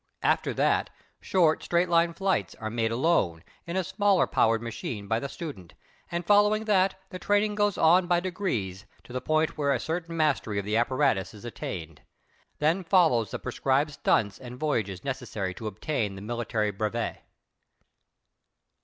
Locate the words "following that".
6.25-6.95